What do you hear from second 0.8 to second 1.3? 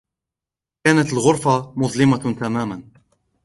كانت